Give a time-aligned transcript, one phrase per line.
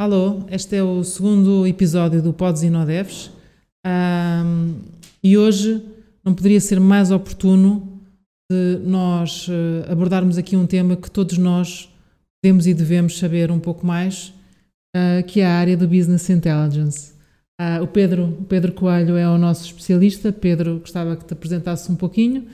[0.00, 3.32] Alô, este é o segundo episódio do Pods e Nodevs
[3.84, 4.76] um,
[5.20, 5.82] e hoje
[6.24, 8.00] não poderia ser mais oportuno
[8.48, 11.92] de nós uh, abordarmos aqui um tema que todos nós
[12.40, 14.32] podemos e devemos saber um pouco mais,
[14.96, 17.14] uh, que é a área do Business Intelligence.
[17.60, 20.32] Uh, o, Pedro, o Pedro Coelho é o nosso especialista.
[20.32, 22.46] Pedro, gostava que te apresentasse um pouquinho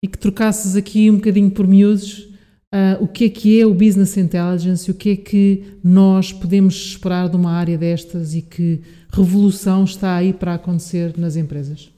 [0.00, 2.31] e que trocasses aqui um bocadinho por miúdos
[2.72, 6.74] Uh, o que é que é o Business Intelligence o que é que nós podemos
[6.74, 8.80] esperar de uma área destas e que
[9.12, 11.92] revolução está aí para acontecer nas empresas?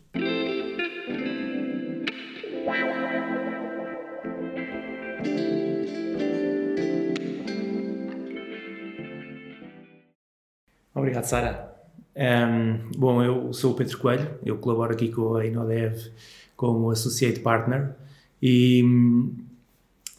[10.93, 11.73] Obrigado, Sara.
[12.17, 16.11] Um, bom, eu sou o Pedro Coelho, eu colaboro aqui com a Inodev
[16.57, 17.95] como Associate Partner
[18.43, 18.83] e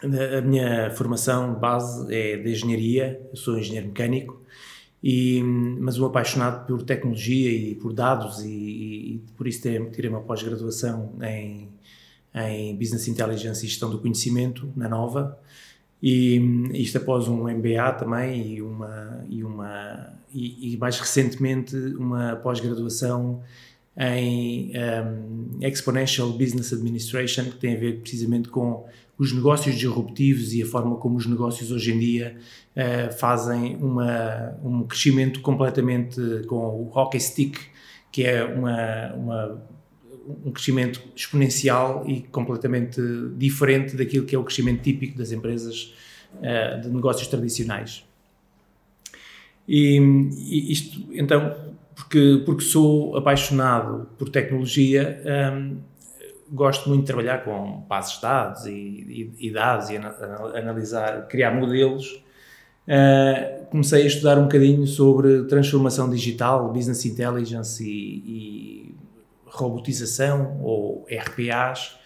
[0.04, 4.41] a minha formação base é de engenharia, eu sou engenheiro mecânico,
[5.04, 10.21] e, mas um apaixonado por tecnologia e por dados, e, e por isso tirei, uma
[10.21, 11.70] pós-graduação em,
[12.34, 15.40] em Business Intelligence e Gestão do Conhecimento, na Nova,
[16.02, 16.37] e
[16.74, 23.41] isto após um MBA também e uma e uma e, e mais recentemente uma pós-graduação
[23.98, 28.85] em um, Exponential Business Administration que tem a ver precisamente com
[29.18, 32.38] os negócios disruptivos e a forma como os negócios hoje em dia
[32.76, 37.58] uh, fazem uma, um crescimento completamente com o hockey stick,
[38.12, 39.62] que é uma, uma,
[40.46, 43.02] um crescimento exponencial e completamente
[43.38, 45.93] diferente daquilo que é o crescimento típico das empresas
[46.36, 48.04] uh, de negócios tradicionais.
[49.68, 51.55] E, e, isto, então,
[51.96, 55.21] porque, porque sou apaixonado por tecnologia,
[55.54, 55.77] um,
[56.56, 61.52] gosto muito de trabalhar com bases de dados e, e, e dados e analisar, criar
[61.52, 62.24] modelos.
[62.88, 68.96] Uh, comecei a estudar um bocadinho sobre transformação digital, business intelligence e, e
[69.46, 71.98] robotização ou RPAs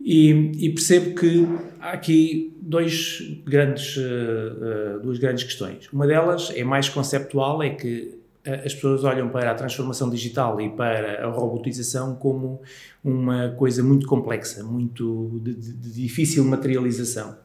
[0.00, 1.46] e, e, percebo que
[1.80, 5.88] há aqui dois grandes, uh, duas grandes questões.
[5.92, 10.70] Uma delas é mais conceptual, é que as pessoas olham para a transformação digital e
[10.70, 12.60] para a robotização como
[13.02, 17.36] uma coisa muito complexa, muito de, de, difícil materialização.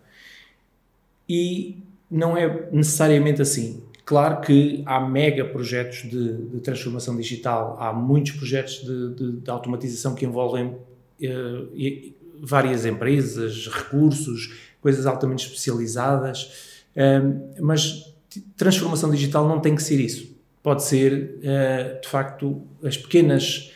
[1.28, 1.78] E
[2.10, 3.84] não é necessariamente assim.
[4.06, 10.14] Claro que há mega projetos de, de transformação digital, há muitos projetos de, de automatização
[10.14, 18.14] que envolvem uh, várias empresas, recursos, coisas altamente especializadas, uh, mas
[18.58, 20.33] transformação digital não tem que ser isso
[20.64, 23.72] pode ser, uh, de facto, as pequenas,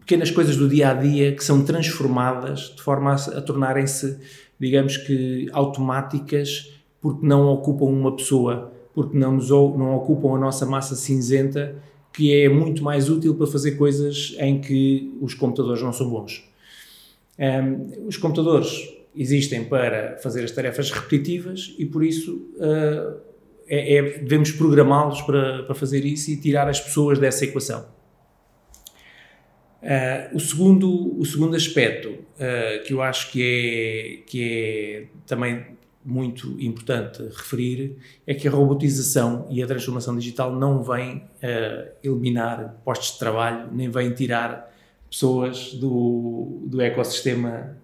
[0.00, 4.18] pequenas coisas do dia a dia que são transformadas de forma a, a tornarem-se,
[4.58, 10.64] digamos que, automáticas, porque não ocupam uma pessoa, porque não, nos, não ocupam a nossa
[10.64, 11.74] massa cinzenta,
[12.12, 16.48] que é muito mais útil para fazer coisas em que os computadores não são bons.
[17.36, 23.16] Um, os computadores existem para fazer as tarefas repetitivas e, por isso, uh,
[23.66, 27.86] é, é, devemos programá-los para, para fazer isso e tirar as pessoas dessa equação.
[29.84, 35.62] Uh, o, segundo, o segundo aspecto uh, que eu acho que é, que é também
[36.02, 42.80] muito importante referir é que a robotização e a transformação digital não vem uh, eliminar
[42.82, 44.72] postos de trabalho, nem vem tirar
[45.10, 47.76] pessoas do, do ecossistema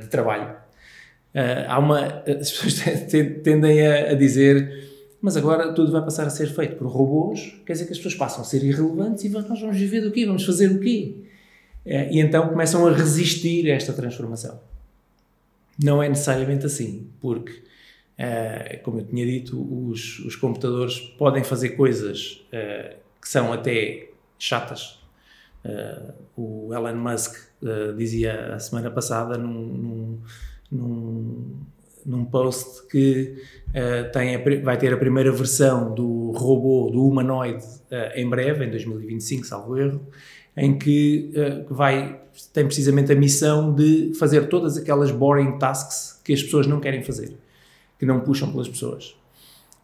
[0.00, 0.56] de trabalho.
[1.68, 2.80] há uma, as pessoas
[3.44, 7.72] tendem a, a dizer mas agora tudo vai passar a ser feito por robôs, quer
[7.72, 10.26] dizer que as pessoas passam a ser irrelevantes e nós vamos viver do quê?
[10.26, 11.14] Vamos fazer o quê?
[11.84, 14.60] É, e então começam a resistir a esta transformação.
[15.82, 17.62] Não é necessariamente assim, porque,
[18.18, 24.08] é, como eu tinha dito, os, os computadores podem fazer coisas é, que são até
[24.38, 24.98] chatas.
[26.36, 27.34] O Elon Musk
[27.98, 30.20] dizia a semana passada num, num,
[30.70, 31.60] num
[32.06, 33.34] num post que
[33.70, 38.64] uh, tem a, vai ter a primeira versão do robô, do humanoide, uh, em breve,
[38.64, 40.06] em 2025, salvo erro,
[40.56, 42.20] em que uh, vai,
[42.52, 47.02] tem precisamente a missão de fazer todas aquelas boring tasks que as pessoas não querem
[47.02, 47.36] fazer,
[47.98, 49.16] que não puxam pelas pessoas.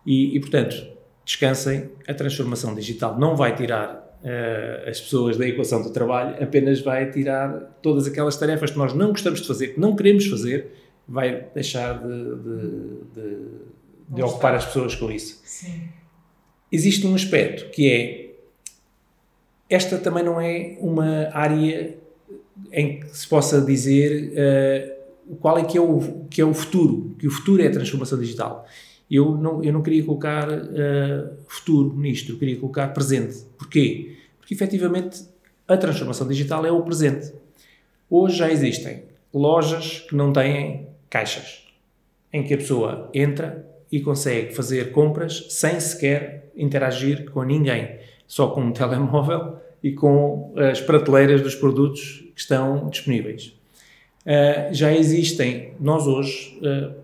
[0.07, 0.77] E, e portanto,
[1.25, 4.01] descansem, a transformação digital não vai tirar
[4.87, 9.09] as pessoas da equação do trabalho, apenas vai tirar todas aquelas tarefas que nós não
[9.09, 10.71] gostamos de fazer, que não queremos fazer,
[11.13, 12.61] vai deixar de, de,
[13.15, 13.39] de,
[14.09, 15.43] de ocupar as pessoas com isso.
[15.45, 15.83] Sim.
[16.71, 18.33] Existe um aspecto que é
[19.69, 21.99] esta também não é uma área
[22.73, 27.15] em que se possa dizer uh, qual é que é, o, que é o futuro,
[27.19, 28.67] que o futuro é a transformação digital.
[29.11, 33.45] Eu não, eu não queria colocar uh, futuro nisto, eu queria colocar presente.
[33.59, 34.17] Porquê?
[34.39, 35.27] Porque efetivamente
[35.69, 37.35] a transformação digital é o presente.
[38.09, 41.63] Hoje já existem lojas que não têm caixas,
[42.33, 48.49] em que a pessoa entra e consegue fazer compras sem sequer interagir com ninguém, só
[48.49, 53.55] com um telemóvel e com as prateleiras dos produtos que estão disponíveis.
[54.25, 56.95] Uh, já existem, nós hoje uh,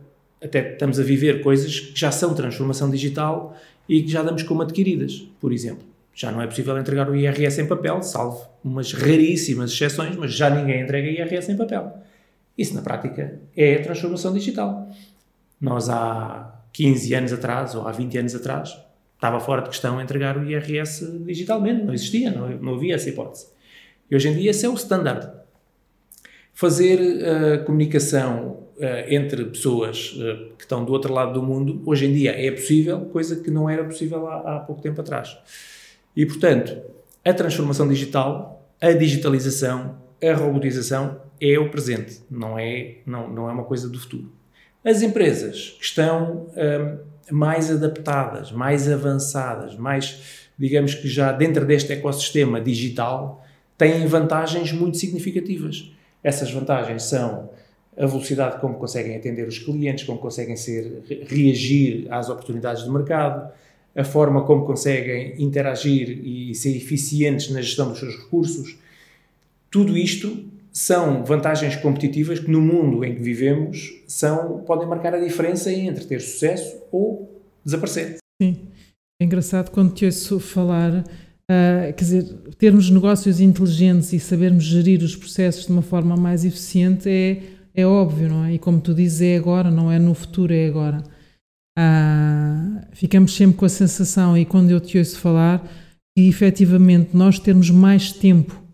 [0.42, 3.54] até estamos a viver coisas que já são transformação digital
[3.86, 5.84] e que já damos como adquiridas, por exemplo.
[6.14, 10.48] Já não é possível entregar o IRS em papel, salvo umas raríssimas exceções, mas já
[10.48, 11.92] ninguém entrega IRS em papel.
[12.58, 14.90] Isso, na prática, é transformação digital.
[15.60, 18.76] Nós, há 15 anos atrás, ou há 20 anos atrás,
[19.14, 23.46] estava fora de questão entregar o IRS digitalmente, não existia, não, não havia essa hipótese.
[24.10, 25.28] E hoje em dia esse é o standard.
[26.52, 32.06] Fazer uh, comunicação uh, entre pessoas uh, que estão do outro lado do mundo, hoje
[32.06, 35.36] em dia é possível, coisa que não era possível há, há pouco tempo atrás.
[36.16, 36.76] E, portanto,
[37.24, 43.52] a transformação digital, a digitalização, a robotização é o presente, não é, não, não é
[43.52, 44.30] uma coisa do futuro.
[44.84, 46.98] As empresas que estão um,
[47.34, 53.44] mais adaptadas, mais avançadas, mais, digamos que já dentro deste ecossistema digital,
[53.76, 55.92] têm vantagens muito significativas.
[56.22, 57.50] Essas vantagens são
[57.96, 63.52] a velocidade como conseguem atender os clientes, como conseguem ser, reagir às oportunidades de mercado,
[63.94, 68.78] a forma como conseguem interagir e ser eficientes na gestão dos seus recursos.
[69.70, 70.44] Tudo isto
[70.78, 76.04] são vantagens competitivas que no mundo em que vivemos são, podem marcar a diferença entre
[76.04, 78.18] ter sucesso ou desaparecer.
[78.40, 78.68] Sim,
[79.20, 82.22] é engraçado quando te ouço falar, uh, quer dizer,
[82.58, 87.42] termos negócios inteligentes e sabermos gerir os processos de uma forma mais eficiente é,
[87.74, 88.54] é óbvio, não é?
[88.54, 91.02] E como tu dizes, é agora, não é no futuro, é agora.
[91.76, 95.60] Uh, ficamos sempre com a sensação, e quando eu te ouço falar,
[96.16, 98.67] que efetivamente nós termos mais tempo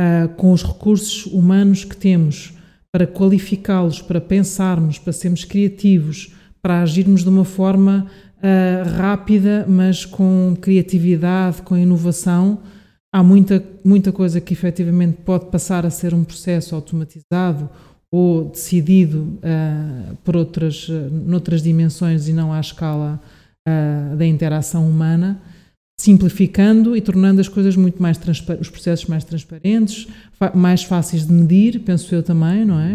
[0.00, 2.54] uh, com os recursos humanos que temos
[2.90, 8.06] para qualificá-los, para pensarmos, para sermos criativos, para agirmos de uma forma
[8.38, 12.58] uh, rápida, mas com criatividade, com inovação.
[13.12, 17.68] Há muita, muita coisa que efetivamente pode passar a ser um processo automatizado
[18.10, 23.20] ou decidido uh, por outras, noutras dimensões e não à escala
[23.68, 25.40] uh, da interação humana
[26.00, 28.18] simplificando e tornando as coisas muito mais
[28.58, 30.08] os processos mais transparentes,
[30.54, 32.94] mais fáceis de medir, penso eu também, não é?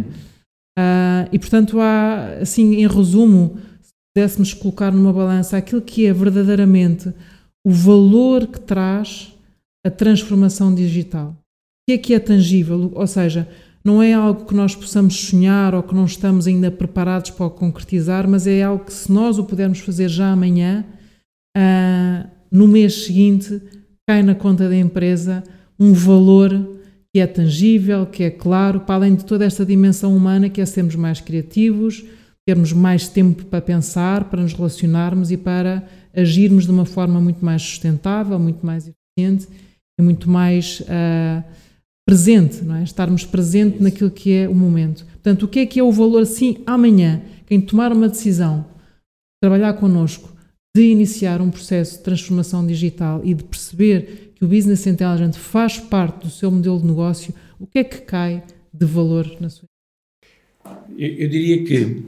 [0.78, 6.12] Uh, e portanto há, assim, em resumo, se pudéssemos colocar numa balança aquilo que é
[6.12, 7.14] verdadeiramente
[7.64, 9.32] o valor que traz
[9.86, 11.30] a transformação digital.
[11.30, 11.36] O
[11.88, 12.92] que é que é tangível?
[12.96, 13.48] Ou seja,
[13.84, 18.28] não é algo que nós possamos sonhar ou que não estamos ainda preparados para concretizar,
[18.28, 20.84] mas é algo que se nós o pudermos fazer já amanhã,
[21.56, 23.62] uh, no mês seguinte
[24.08, 25.44] cai na conta da empresa
[25.78, 26.52] um valor
[27.14, 30.66] que é tangível, que é claro, para além de toda esta dimensão humana, que é
[30.66, 32.06] sermos mais criativos,
[32.48, 35.84] termos mais tempo para pensar, para nos relacionarmos e para
[36.16, 39.50] agirmos de uma forma muito mais sustentável, muito mais eficiente
[40.00, 41.44] e muito mais uh,
[42.08, 42.84] presente, não é?
[42.84, 45.06] Estarmos presente naquilo que é o momento.
[45.06, 48.66] Portanto, o que é que é o valor, sim, amanhã, quem tomar uma decisão,
[49.42, 50.35] trabalhar connosco,
[50.76, 55.80] de iniciar um processo de transformação digital e de perceber que o Business Intelligent faz
[55.80, 59.70] parte do seu modelo de negócio, o que é que cai de valor na sua
[60.98, 62.04] eu, eu diria que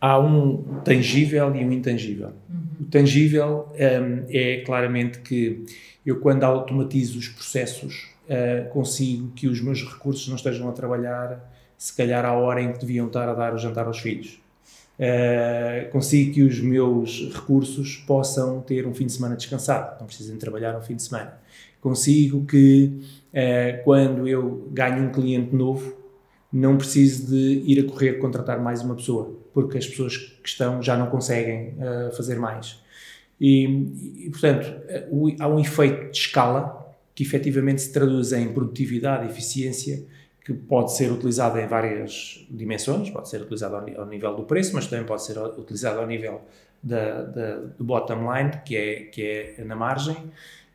[0.00, 2.28] há um tangível e um intangível.
[2.48, 2.64] Uhum.
[2.80, 5.66] O tangível um, é claramente que
[6.06, 11.52] eu, quando automatizo os processos, uh, consigo que os meus recursos não estejam a trabalhar,
[11.76, 14.41] se calhar, à hora em que deviam estar a dar o jantar aos filhos
[15.02, 20.36] uh, consigo que os meus recursos possam ter um fim de semana descansado, não precisem
[20.36, 21.34] trabalhar um fim de semana.
[21.80, 23.00] Consigo que
[23.32, 26.00] uh, quando eu ganho um cliente novo,
[26.52, 30.82] não preciso de ir a correr contratar mais uma pessoa, porque as pessoas que estão
[30.82, 32.80] já não conseguem uh, fazer mais.
[33.40, 33.64] E,
[34.26, 34.72] e portanto,
[35.10, 36.80] uh, há um efeito de escala
[37.14, 40.04] que efetivamente se traduz em produtividade, eficiência
[40.44, 44.86] que pode ser utilizado em várias dimensões, pode ser utilizado ao, nível do preço, mas
[44.86, 46.42] também pode ser utilizado ao nível
[46.82, 50.16] da, da, do bottom line, que é, que é na margem.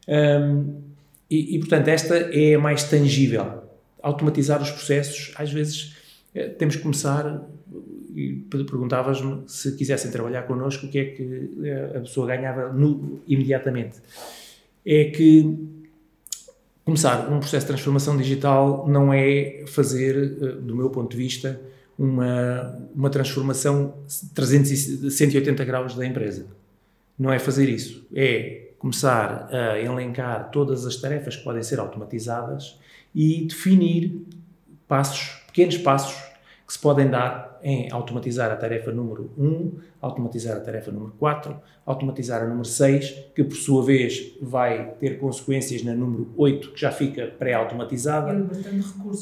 [0.08, 0.82] Um,
[1.30, 3.64] e, e, portanto, esta é a mais tangível.
[4.02, 5.98] Automatizar os processos, às vezes
[6.34, 7.46] eh, temos que começar,
[8.16, 13.20] e perguntavas-me se quisessem trabalhar connosco, o que é que eh, a pessoa ganhava no,
[13.28, 13.98] imediatamente.
[14.86, 15.77] É que
[16.88, 21.60] começar um processo de transformação digital não é fazer, eh, do meu ponto de vista,
[22.00, 23.94] uma, uma transformação
[24.34, 26.48] 300, 180 graus da empresa.
[27.20, 32.80] Não é fazer isso, é começar a elencar todas as tarefas que podem ser automatizadas
[33.14, 34.26] e definir
[34.88, 36.16] passos, pequenos passos
[36.66, 39.72] que se podem dar em automatizar a tarefa número 1,
[40.02, 45.20] automatizar a tarefa número 4, automatizar a número 6, que por sua vez vai ter
[45.20, 48.48] consequências na número 8, que já fica pré-automatizada.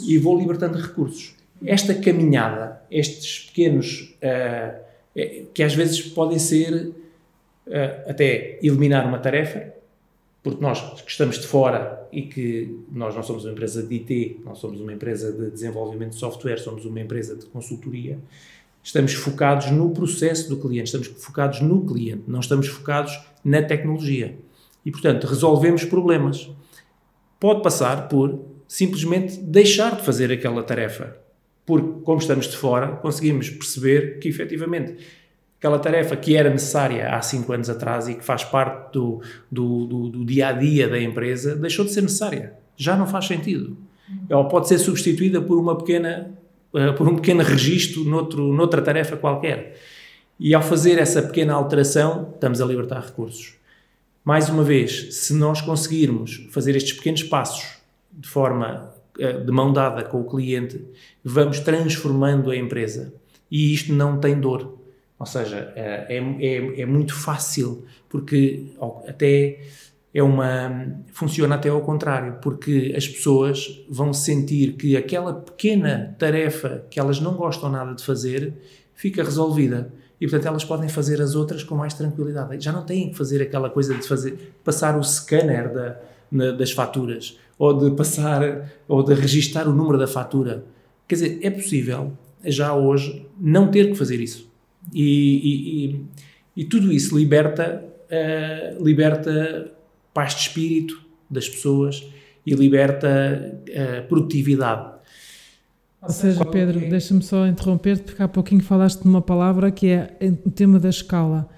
[0.06, 1.36] E, e vou libertando recursos.
[1.66, 4.86] Esta caminhada, estes pequenos, uh,
[5.54, 6.74] que às vezes podem ser
[7.68, 9.75] uh, até eliminar uma tarefa,
[10.46, 14.42] porque nós que estamos de fora e que nós não somos uma empresa de IT,
[14.46, 18.20] não somos uma empresa de desenvolvimento de software, somos uma empresa de consultoria,
[18.84, 24.38] estamos focados no processo do cliente, estamos focados no cliente, não estamos focados na tecnologia.
[24.86, 26.48] E, portanto, resolvemos problemas.
[27.40, 31.18] Pode passar por simplesmente deixar de fazer aquela tarefa,
[31.66, 34.96] porque, como estamos de fora, conseguimos perceber que, efetivamente,
[35.66, 39.20] aquela tarefa que era necessária há cinco anos atrás e que faz parte do,
[39.52, 42.54] do, do, do dia a dia da empresa, deixou de ser necessária.
[42.78, 43.76] Já não faz sentido.
[44.30, 46.32] Ela pode ser substituída por uma pequena
[46.72, 49.82] uh, por um pequeno registro noutro, noutra tarefa qualquer.
[50.40, 53.56] E ao fazer essa pequena alteração, estamos a libertar recursos.
[54.24, 57.80] Mais uma vez, se nós conseguirmos fazer estes pequenos passos
[58.12, 60.86] de forma uh, de mão dada com o cliente,
[61.24, 63.12] vamos transformando a empresa.
[63.50, 64.85] E isto não tem dor
[65.18, 68.74] ou seja, é, é, é muito fácil, porque
[69.08, 69.60] até
[70.14, 71.04] é uma.
[71.12, 77.20] funciona até ao contrário, porque as pessoas vão sentir que aquela pequena tarefa que elas
[77.20, 78.54] não gostam nada de fazer
[78.94, 79.92] fica resolvida.
[80.20, 82.64] E portanto elas podem fazer as outras com mais tranquilidade.
[82.64, 86.00] Já não têm que fazer aquela coisa de fazer, passar o scanner da,
[86.32, 90.64] na, das faturas, ou de passar, ou de registar o número da fatura.
[91.08, 92.14] Quer dizer, é possível,
[92.46, 94.50] já hoje, não ter que fazer isso.
[94.94, 96.06] E, e, e,
[96.58, 99.72] e tudo isso liberta, uh, liberta
[100.14, 102.06] paz de espírito das pessoas
[102.46, 104.96] e liberta uh, produtividade.
[106.02, 106.88] Ou seja, Pedro, é?
[106.88, 110.16] deixa-me só interromper-te, porque há pouquinho falaste de uma palavra que é
[110.46, 111.50] o tema da escala.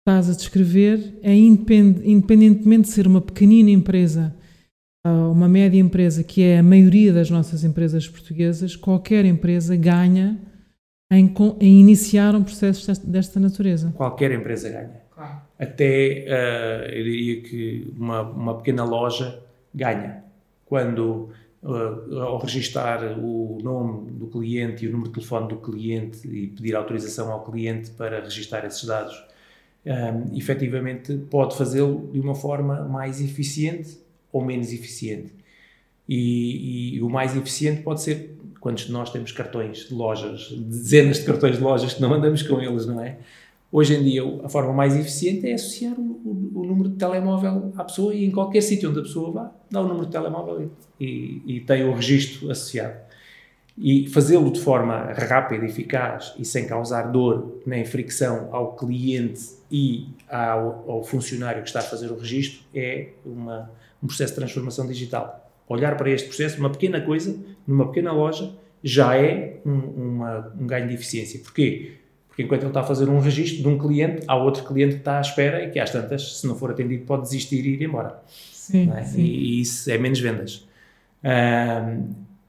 [0.00, 4.34] Estás a descrever, é independentemente de ser uma pequenina empresa,
[5.04, 10.38] uma média empresa, que é a maioria das nossas empresas portuguesas, qualquer empresa ganha
[11.10, 13.92] em, em iniciar um processo desta, natureza.
[13.96, 15.00] Qualquer empresa ganha.
[15.12, 15.40] Claro.
[15.58, 19.42] Até, uh, eu diria que uma, uma pequena loja
[19.74, 20.22] ganha.
[20.64, 21.30] Quando,
[21.62, 26.46] uh, ao registar o nome do cliente e o número de telefone do cliente e
[26.46, 29.20] pedir autorização ao cliente para registar esses dados,
[29.84, 33.98] um, eh, efetivamente pode fazê-lo de uma forma mais eficiente
[34.30, 35.32] ou menos eficiente.
[36.08, 41.18] E, e, o mais eficiente pode ser quantos de nós temos cartões de lojas, dezenas
[41.18, 43.18] de cartões de lojas que não andamos com eles, não é?
[43.72, 47.72] Hoje em dia, a forma mais eficiente é associar o, o, o número de telemóvel
[47.76, 50.70] à pessoa e em qualquer sítio onde a pessoa vá, dá o número de telemóvel
[51.00, 52.96] e, e tem o registro associado.
[53.78, 59.40] E fazê-lo de forma rápida, eficaz e sem causar dor nem fricção ao cliente
[59.70, 63.70] e ao, ao funcionário que está a fazer o registro é uma,
[64.02, 65.39] um processo de transformação digital
[65.74, 70.66] olhar para este processo, uma pequena coisa, numa pequena loja, já é um, uma, um
[70.66, 71.40] ganho de eficiência.
[71.40, 71.92] Porquê?
[72.28, 75.00] Porque enquanto ele está a fazer um registro de um cliente, há outro cliente que
[75.00, 77.82] está à espera e que às tantas, se não for atendido, pode desistir e ir
[77.82, 78.20] embora.
[78.52, 79.02] Sim, é?
[79.02, 79.20] sim.
[79.20, 80.66] E, e, isso é menos vendas.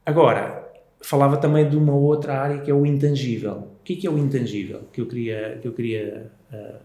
[0.05, 0.61] agora,
[1.01, 3.69] falava também de uma outra área que é o intangível.
[3.81, 4.81] O que é, que é o intangível?
[4.93, 6.75] Que eu queria, que eu queria uh,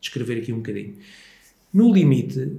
[0.00, 0.94] descrever aqui um bocadinho.
[1.72, 2.50] No limite,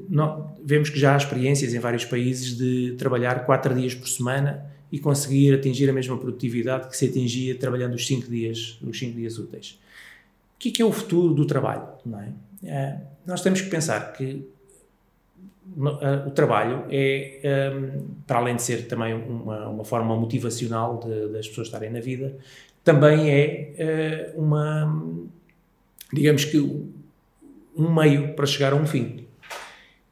[0.64, 5.00] vemos que já há experiências em vários países de trabalhar quatro dias por semana e
[5.00, 9.38] conseguir atingir a mesma produtividade que se atingia trabalhando os cinco dias, os cinco dias
[9.38, 9.80] úteis.
[10.56, 11.88] O que é, que é o futuro do trabalho?
[12.64, 12.70] É?
[12.70, 14.44] é nós temos que pensar que
[16.26, 21.48] o trabalho é, um, para além de ser também uma, uma forma motivacional de, das
[21.48, 22.36] pessoas estarem na vida,
[22.84, 25.24] também é uh, uma,
[26.12, 26.58] digamos que
[27.76, 29.26] um meio para chegar a um fim.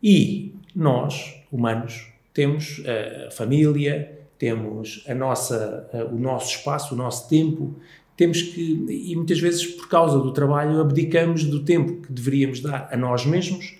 [0.01, 7.75] E nós, humanos, temos a família, temos a nossa, o nosso espaço, o nosso tempo,
[8.15, 12.89] temos que, e muitas vezes por causa do trabalho, abdicamos do tempo que deveríamos dar
[12.91, 13.75] a nós mesmos,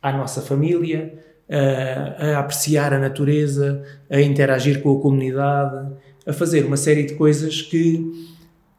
[0.00, 1.14] à nossa família,
[1.48, 5.92] a, a apreciar a natureza, a interagir com a comunidade,
[6.26, 8.30] a fazer uma série de coisas que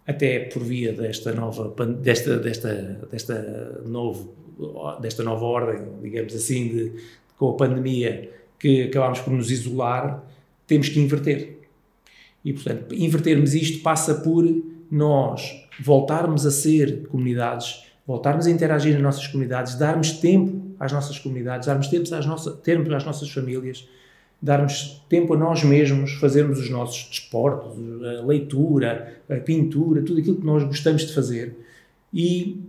[0.05, 2.74] até por via desta nova desta desta
[3.10, 4.33] desta novo
[5.01, 6.91] desta nova ordem, digamos assim, de,
[7.38, 8.29] com a pandemia,
[8.60, 10.24] que acabámos por nos isolar,
[10.67, 11.60] temos que inverter.
[12.43, 14.45] E, portanto, invertermos isto passa por
[14.89, 21.17] nós voltarmos a ser comunidades, voltarmos a interagir nas nossas comunidades, darmos tempo às nossas
[21.19, 23.88] comunidades, darmos tempo às, nossas, tempo às nossas famílias,
[24.41, 30.38] darmos tempo a nós mesmos, fazermos os nossos desportos, a leitura, a pintura, tudo aquilo
[30.38, 31.55] que nós gostamos de fazer
[32.13, 32.62] e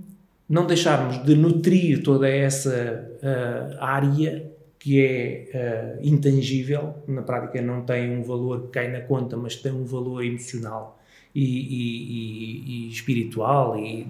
[0.48, 7.82] não deixarmos de nutrir toda essa uh, área que é uh, intangível, na prática não
[7.82, 11.00] tem um valor que cai na conta, mas tem um valor emocional
[11.34, 14.06] e, e, e, e espiritual e,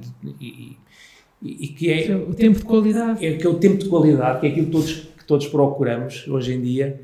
[1.77, 3.25] que é o tempo de qualidade.
[3.25, 6.27] É, que é o tempo de qualidade, que é aquilo que todos, que todos procuramos
[6.27, 7.01] hoje em dia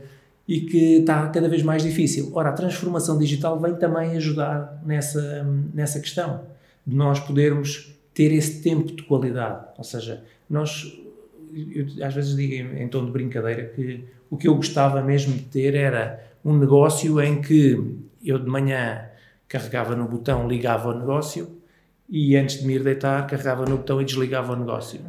[0.48, 2.32] e que está cada vez mais difícil.
[2.34, 6.40] Ora, a transformação digital vem também ajudar nessa, nessa questão,
[6.84, 9.66] de nós podermos ter esse tempo de qualidade.
[9.78, 11.00] Ou seja, nós
[11.54, 15.34] eu, às vezes digo em, em tom de brincadeira que o que eu gostava mesmo
[15.34, 19.06] de ter era um negócio em que eu de manhã
[19.48, 21.48] carregava no botão, ligava o negócio
[22.08, 25.00] e antes de me ir deitar carregava no botão e desligava o negócio.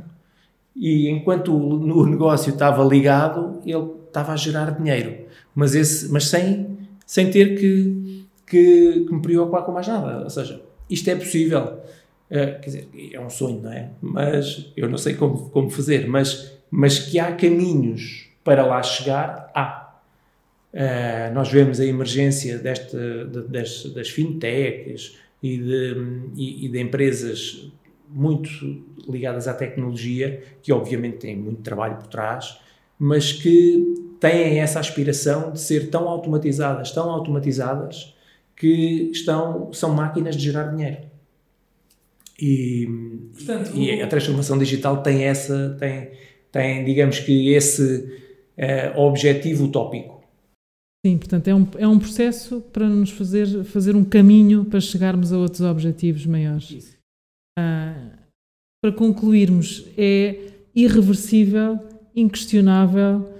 [0.75, 6.27] E enquanto o, o negócio estava ligado, ele estava a gerar dinheiro, mas, esse, mas
[6.27, 10.23] sem, sem ter que, que, que me preocupar com mais nada.
[10.23, 11.79] Ou seja, isto é possível.
[12.31, 13.89] Uh, quer dizer, é um sonho, não é?
[14.01, 19.51] Mas eu não sei como, como fazer, mas, mas que há caminhos para lá chegar,
[19.53, 19.99] há.
[20.73, 25.95] Uh, nós vemos a emergência deste, de, das, das fintechs e de,
[26.37, 27.69] e, e de empresas
[28.07, 28.49] muito
[29.09, 32.57] ligadas à tecnologia, que obviamente têm muito trabalho por trás,
[32.97, 38.15] mas que têm essa aspiração de ser tão automatizadas, tão automatizadas,
[38.55, 41.10] que estão, são máquinas de gerar dinheiro.
[42.41, 42.87] E,
[43.33, 46.11] Portanto, e a transformação digital tem essa, tem,
[46.51, 48.19] tem digamos que esse
[48.57, 50.21] uh, objetivo utópico.
[51.05, 55.31] Sim, portanto é um, é um processo para nos fazer, fazer um caminho para chegarmos
[55.31, 56.97] a outros objetivos maiores.
[57.57, 58.11] Uh,
[58.83, 61.79] para concluirmos, é irreversível,
[62.15, 63.31] inquestionável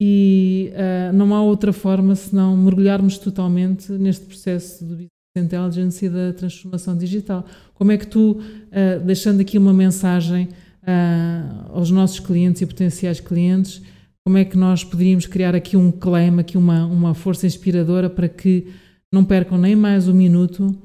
[0.00, 4.96] e uh, não há outra forma senão mergulharmos totalmente neste processo do
[5.40, 7.44] intelligence e da transformação digital.
[7.74, 10.48] Como é que tu, uh, deixando aqui uma mensagem
[10.82, 13.82] uh, aos nossos clientes e potenciais clientes,
[14.24, 18.28] como é que nós poderíamos criar aqui um claim, aqui uma, uma força inspiradora para
[18.28, 18.68] que
[19.12, 20.76] não percam nem mais um minuto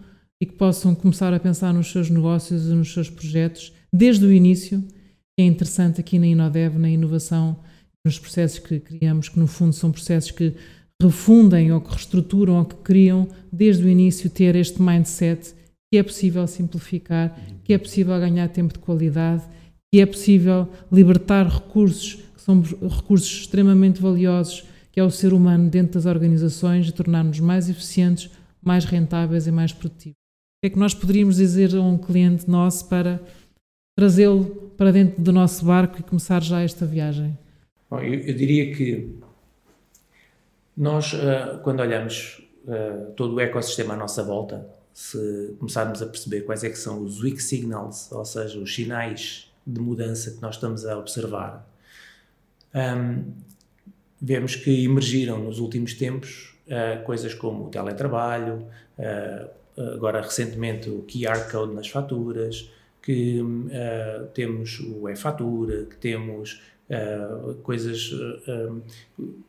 [0.41, 4.31] e que possam começar a pensar nos seus negócios e nos seus projetos desde o
[4.31, 7.57] início, que é interessante aqui na Inodev, na inovação,
[8.05, 10.53] nos processos que criamos, que no fundo são processos que
[11.01, 15.53] refundem ou que reestruturam ou que criam desde o início ter este mindset
[15.91, 19.43] que é possível simplificar, que é possível ganhar tempo de qualidade,
[19.93, 25.69] que é possível libertar recursos que são recursos extremamente valiosos, que é o ser humano
[25.69, 28.29] dentro das organizações e tornar-nos mais eficientes,
[28.61, 30.15] mais rentáveis e mais produtivos.
[30.15, 33.21] O que é que nós poderíamos dizer a um cliente nosso para
[33.97, 34.45] trazê-lo
[34.77, 37.37] para dentro do nosso barco e começar já esta viagem?
[37.89, 39.15] Bom, eu, eu diria que
[40.75, 46.41] nós, uh, quando olhamos uh, todo o ecossistema à nossa volta, se começarmos a perceber
[46.41, 50.55] quais é que são os weak signals, ou seja, os sinais de mudança que nós
[50.55, 51.67] estamos a observar,
[52.73, 53.31] um,
[54.21, 58.67] vemos que emergiram nos últimos tempos uh, coisas como o teletrabalho,
[59.77, 63.43] agora recentemente o QR Code nas faturas, que
[64.33, 68.79] temos o e-fatura, que temos Uh, coisas uh,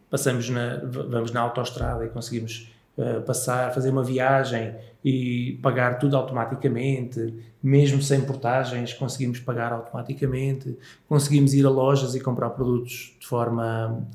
[0.09, 6.17] passamos na vamos na autoestrada e conseguimos uh, passar fazer uma viagem e pagar tudo
[6.17, 13.27] automaticamente mesmo sem portagens conseguimos pagar automaticamente conseguimos ir a lojas e comprar produtos de
[13.27, 14.09] forma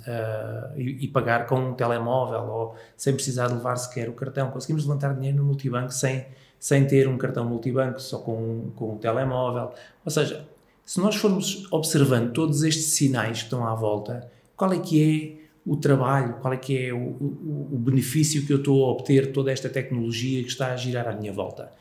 [0.75, 4.49] e, e, pagar com um telemóvel ou sem precisar de levar sequer o cartão.
[4.49, 6.25] Conseguimos levantar dinheiro no multibanco sem
[6.59, 9.71] sem ter um cartão multibanco só com com um telemóvel.
[10.03, 10.43] Ou seja
[10.91, 15.47] se nós formos observando todos estes sinais que estão à volta, qual é que é
[15.65, 19.31] o trabalho, qual é que é o, o, o benefício que eu estou a obter
[19.31, 21.71] toda esta tecnologia que está a girar à minha volta?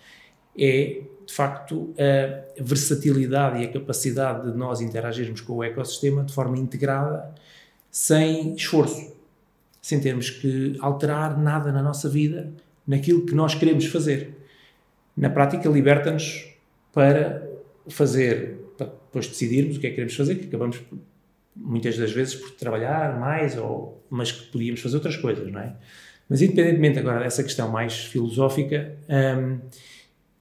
[0.57, 6.33] É, de facto, a versatilidade e a capacidade de nós interagirmos com o ecossistema de
[6.33, 7.35] forma integrada,
[7.91, 9.13] sem esforço,
[9.83, 12.53] sem termos que alterar nada na nossa vida,
[12.87, 14.37] naquilo que nós queremos fazer.
[15.17, 16.49] Na prática, liberta-nos
[16.93, 17.50] para
[17.89, 20.81] fazer depois decidirmos o que é que queremos fazer, que acabamos
[21.57, 25.75] muitas das vezes por trabalhar mais, ou, mas que podíamos fazer outras coisas, não é?
[26.29, 29.59] Mas independentemente agora dessa questão mais filosófica, hum,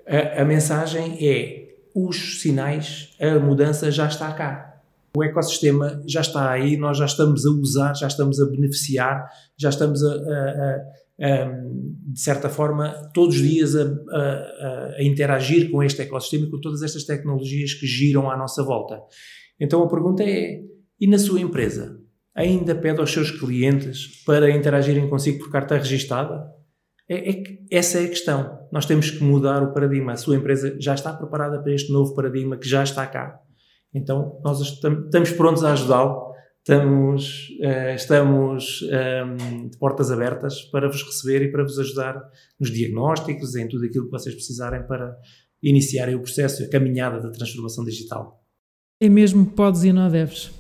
[0.08, 4.82] a, a mensagem é os sinais, a mudança já está cá.
[5.18, 9.70] O ecossistema já está aí, nós já estamos a usar, já estamos a beneficiar, já
[9.70, 10.82] estamos a, a,
[11.20, 16.50] um, de certa forma, todos os dias a, a, a, interagir com este ecossistema e
[16.50, 19.00] com todas estas tecnologias que giram à nossa volta.
[19.60, 20.62] Então a pergunta é:
[21.00, 22.00] e na sua empresa?
[22.36, 26.42] Ainda pede aos seus clientes para interagirem consigo por carta registada?
[27.10, 28.60] É, é, essa é a questão.
[28.72, 30.14] Nós temos que mudar o paradigma.
[30.14, 33.38] A sua empresa já está preparada para este novo paradigma que já está cá.
[33.94, 36.29] Então, nós estamos prontos a ajudá-lo
[36.70, 42.22] Estamos, uh, estamos um, ehm, de portas abertas para vos receber e para vos ajudar
[42.60, 45.18] nos diagnósticos, em tudo aquilo que vocês precisarem para
[45.64, 48.46] iniciarem o processo, a caminhada da transformação digital.
[49.02, 50.52] É mesmo podes e não deves.